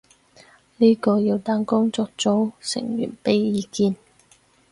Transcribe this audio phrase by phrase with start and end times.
[0.77, 3.95] 呢個要等工作組成員畀意見